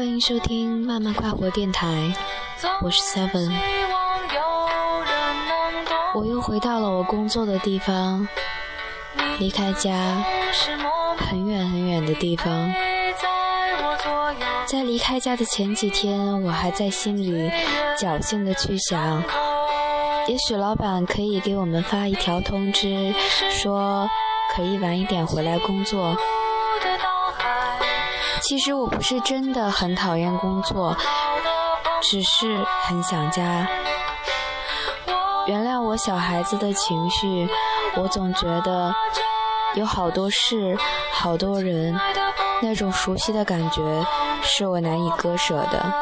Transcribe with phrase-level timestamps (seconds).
[0.00, 2.10] 欢迎收听慢慢快活电台，
[2.80, 3.52] 我是 Seven。
[6.14, 8.26] 我又回到了我工作的地方，
[9.38, 10.24] 离开家
[11.18, 12.72] 很远很远的地方。
[14.64, 17.52] 在离开家的前几天，我还在心里
[17.98, 19.22] 侥幸的去想，
[20.26, 23.12] 也许老板可以给我们发一条通知，
[23.50, 24.08] 说
[24.56, 26.16] 可以晚一点回来工作。
[28.50, 30.96] 其实我不是真的很讨厌工作，
[32.02, 33.64] 只是很想家。
[35.46, 37.48] 原谅我小孩子的情绪，
[37.94, 38.92] 我总觉得
[39.76, 40.76] 有好多事、
[41.12, 41.96] 好多人，
[42.60, 44.04] 那种熟悉的感觉
[44.42, 45.92] 是我难以割舍的。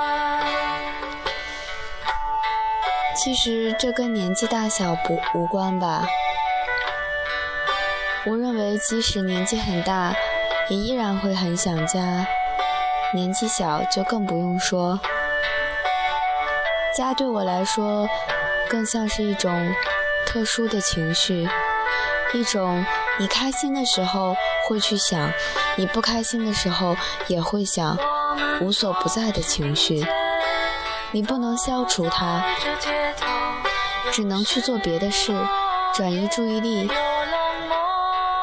[3.15, 6.03] 其实这跟年纪大小不无关吧。
[8.25, 10.15] 我认为即使年纪很大。
[10.71, 12.27] 也依然会很想家，
[13.15, 15.01] 年纪小就更不用说。
[16.97, 18.07] 家对我来说，
[18.69, 19.75] 更像是一种
[20.27, 21.49] 特殊的情绪，
[22.35, 22.85] 一种
[23.19, 24.35] 你开心的时候
[24.67, 25.33] 会去想，
[25.77, 26.97] 你不开心的时候
[27.29, 27.97] 也会想，
[28.61, 30.05] 无所不在的情绪。
[31.13, 32.45] 你不能消除它，
[34.13, 35.33] 只能去做别的事，
[35.95, 36.91] 转移注意力，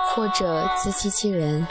[0.10, 1.68] 或者自欺欺人。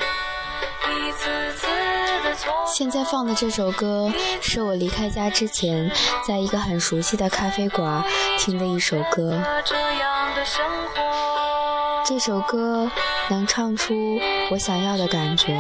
[2.67, 5.91] 现在放的这首歌是我离开家之前，
[6.27, 8.03] 在一个很熟悉的咖啡馆
[8.39, 9.41] 听的一首歌。
[12.05, 12.91] 这首歌
[13.31, 13.95] 能唱出
[14.51, 15.57] 我想要的感觉，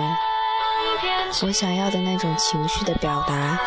[1.43, 3.59] 我想要的那种情绪的表达。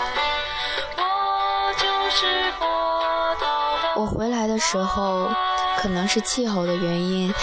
[3.95, 5.27] 我回来的时候，
[5.77, 7.33] 可能是气候的原因。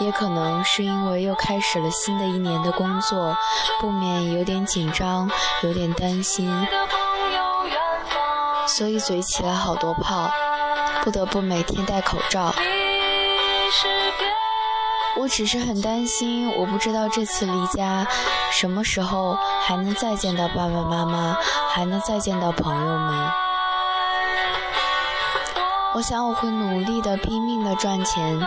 [0.00, 3.36] 也可能是因为又开始了新的一年的工作，
[3.80, 5.30] 不免有点紧张，
[5.62, 6.50] 有点担心，
[8.66, 10.30] 所以嘴起了好多泡，
[11.04, 12.52] 不得不每天戴口罩。
[15.16, 18.06] 我只是很担心，我不知道这次离家
[18.50, 21.36] 什么时候还能再见到爸爸妈妈，
[21.68, 23.30] 还能再见到朋友们。
[25.92, 28.40] 我想我会努力的、拼命的赚钱。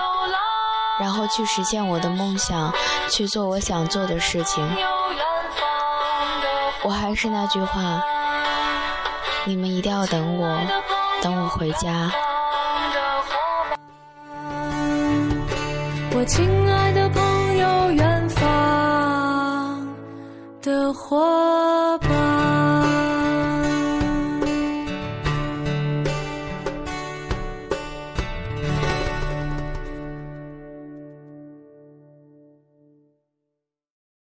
[1.00, 2.72] 然后去实现我的梦想，
[3.10, 4.64] 去做我想做的事情。
[6.84, 8.02] 我还是那句话，
[9.46, 10.60] 你们一定要等我，
[11.22, 12.12] 等我回家。
[16.16, 17.23] 我亲爱的朋